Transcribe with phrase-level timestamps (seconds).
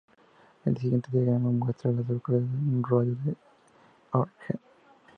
[0.65, 3.37] El siguiente diagrama muestra a las localidades en un radio de de
[4.13, 4.59] Ogden.